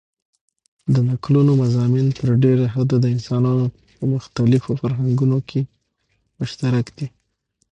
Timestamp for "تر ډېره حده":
2.17-2.97